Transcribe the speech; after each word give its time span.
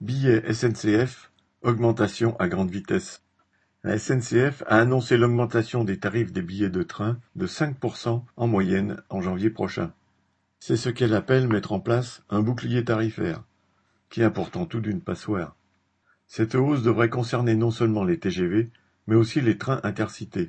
Billets 0.00 0.50
SNCF, 0.54 1.30
augmentation 1.60 2.34
à 2.38 2.48
grande 2.48 2.70
vitesse. 2.70 3.22
La 3.84 3.98
SNCF 3.98 4.62
a 4.66 4.78
annoncé 4.78 5.18
l'augmentation 5.18 5.84
des 5.84 5.98
tarifs 5.98 6.32
des 6.32 6.40
billets 6.40 6.70
de 6.70 6.82
train 6.82 7.20
de 7.36 7.46
5% 7.46 8.24
en 8.34 8.46
moyenne 8.46 9.02
en 9.10 9.20
janvier 9.20 9.50
prochain. 9.50 9.92
C'est 10.58 10.78
ce 10.78 10.88
qu'elle 10.88 11.12
appelle 11.12 11.48
mettre 11.48 11.72
en 11.72 11.80
place 11.80 12.22
un 12.30 12.40
bouclier 12.40 12.82
tarifaire, 12.82 13.44
qui 14.08 14.22
a 14.22 14.30
pourtant 14.30 14.64
tout 14.64 14.80
d'une 14.80 15.02
passoire. 15.02 15.54
Cette 16.26 16.54
hausse 16.54 16.82
devrait 16.82 17.10
concerner 17.10 17.54
non 17.54 17.70
seulement 17.70 18.04
les 18.04 18.18
TGV, 18.18 18.70
mais 19.06 19.16
aussi 19.16 19.42
les 19.42 19.58
trains 19.58 19.82
intercités. 19.84 20.48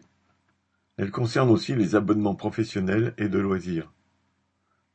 Elle 0.96 1.12
concerne 1.12 1.50
aussi 1.50 1.76
les 1.76 1.96
abonnements 1.96 2.36
professionnels 2.36 3.14
et 3.18 3.28
de 3.28 3.40
loisirs. 3.40 3.92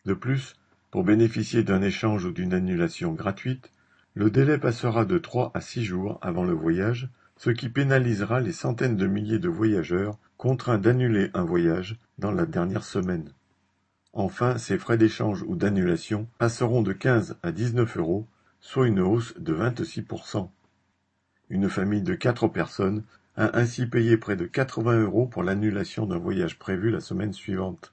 De 0.06 0.14
plus, 0.14 0.54
pour 0.90 1.04
bénéficier 1.04 1.62
d'un 1.62 1.82
échange 1.82 2.24
ou 2.24 2.32
d'une 2.32 2.54
annulation 2.54 3.12
gratuite, 3.12 3.70
le 4.16 4.30
délai 4.30 4.56
passera 4.56 5.04
de 5.04 5.18
trois 5.18 5.50
à 5.52 5.60
six 5.60 5.84
jours 5.84 6.18
avant 6.22 6.44
le 6.44 6.54
voyage, 6.54 7.10
ce 7.36 7.50
qui 7.50 7.68
pénalisera 7.68 8.40
les 8.40 8.50
centaines 8.50 8.96
de 8.96 9.06
milliers 9.06 9.38
de 9.38 9.50
voyageurs 9.50 10.18
contraints 10.38 10.78
d'annuler 10.78 11.30
un 11.34 11.44
voyage 11.44 11.98
dans 12.16 12.32
la 12.32 12.46
dernière 12.46 12.84
semaine. 12.84 13.30
Enfin, 14.14 14.56
ces 14.56 14.78
frais 14.78 14.96
d'échange 14.96 15.42
ou 15.42 15.54
d'annulation 15.54 16.26
passeront 16.38 16.80
de 16.80 16.94
15 16.94 17.36
à 17.42 17.52
19 17.52 17.98
euros, 17.98 18.26
soit 18.60 18.86
une 18.86 19.00
hausse 19.00 19.34
de 19.38 19.54
26%. 19.54 20.48
Une 21.50 21.68
famille 21.68 22.00
de 22.00 22.14
quatre 22.14 22.48
personnes 22.48 23.04
a 23.36 23.58
ainsi 23.58 23.84
payé 23.84 24.16
près 24.16 24.36
de 24.36 24.46
80 24.46 25.02
euros 25.02 25.26
pour 25.26 25.42
l'annulation 25.42 26.06
d'un 26.06 26.16
voyage 26.16 26.58
prévu 26.58 26.90
la 26.90 27.00
semaine 27.00 27.34
suivante. 27.34 27.92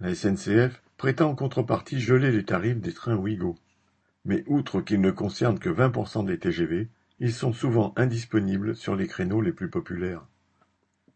La 0.00 0.14
SNCF 0.14 0.82
prétend 0.96 1.28
en 1.28 1.34
contrepartie 1.34 2.00
geler 2.00 2.32
les 2.32 2.46
tarifs 2.46 2.80
des 2.80 2.94
trains 2.94 3.16
Ouigo. 3.16 3.58
Mais 4.28 4.44
outre 4.46 4.80
qu'ils 4.82 5.00
ne 5.00 5.10
concernent 5.10 5.58
que 5.58 5.70
20% 5.70 6.26
des 6.26 6.38
TGV, 6.38 6.88
ils 7.18 7.32
sont 7.32 7.52
souvent 7.52 7.92
indisponibles 7.96 8.76
sur 8.76 8.94
les 8.94 9.08
créneaux 9.08 9.40
les 9.40 9.52
plus 9.52 9.70
populaires. 9.70 10.24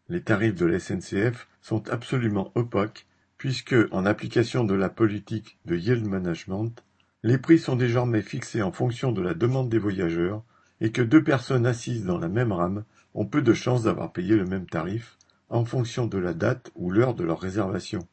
Les 0.09 0.21
tarifs 0.21 0.55
de 0.55 0.65
la 0.65 0.79
SNCF 0.79 1.47
sont 1.61 1.87
absolument 1.89 2.51
opaques 2.55 3.05
puisque, 3.37 3.75
en 3.91 4.05
application 4.05 4.63
de 4.63 4.73
la 4.73 4.89
politique 4.89 5.57
de 5.65 5.75
yield 5.75 6.05
management, 6.05 6.83
les 7.23 7.37
prix 7.37 7.59
sont 7.59 7.75
désormais 7.75 8.21
fixés 8.21 8.61
en 8.61 8.71
fonction 8.71 9.11
de 9.11 9.21
la 9.21 9.33
demande 9.33 9.69
des 9.69 9.79
voyageurs 9.79 10.43
et 10.81 10.91
que 10.91 11.01
deux 11.01 11.23
personnes 11.23 11.65
assises 11.65 12.05
dans 12.05 12.17
la 12.17 12.27
même 12.27 12.51
rame 12.51 12.83
ont 13.13 13.25
peu 13.25 13.41
de 13.41 13.53
chances 13.53 13.83
d'avoir 13.83 14.11
payé 14.11 14.35
le 14.35 14.45
même 14.45 14.65
tarif 14.65 15.17
en 15.49 15.65
fonction 15.65 16.07
de 16.07 16.17
la 16.17 16.33
date 16.33 16.71
ou 16.75 16.89
l'heure 16.89 17.13
de 17.13 17.23
leur 17.23 17.39
réservation. 17.39 18.07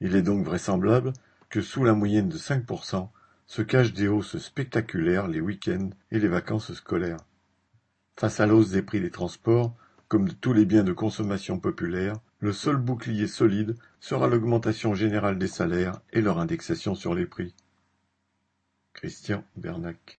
Il 0.00 0.14
est 0.14 0.22
donc 0.22 0.44
vraisemblable 0.44 1.14
que 1.48 1.62
sous 1.62 1.84
la 1.84 1.94
moyenne 1.94 2.28
de 2.28 2.36
5%, 2.36 3.08
se 3.50 3.62
cachent 3.62 3.92
des 3.92 4.06
hausses 4.06 4.38
spectaculaires 4.38 5.26
les 5.26 5.40
week-ends 5.40 5.90
et 6.12 6.20
les 6.20 6.28
vacances 6.28 6.72
scolaires. 6.72 7.18
Face 8.16 8.38
à 8.38 8.46
l'hausse 8.46 8.70
des 8.70 8.80
prix 8.80 9.00
des 9.00 9.10
transports, 9.10 9.74
comme 10.06 10.28
de 10.28 10.34
tous 10.34 10.52
les 10.52 10.64
biens 10.64 10.84
de 10.84 10.92
consommation 10.92 11.58
populaire, 11.58 12.14
le 12.38 12.52
seul 12.52 12.76
bouclier 12.76 13.26
solide 13.26 13.76
sera 13.98 14.28
l'augmentation 14.28 14.94
générale 14.94 15.36
des 15.36 15.48
salaires 15.48 16.00
et 16.12 16.20
leur 16.20 16.38
indexation 16.38 16.94
sur 16.94 17.12
les 17.12 17.26
prix. 17.26 17.56
Christian 18.92 19.42
Bernac 19.56 19.96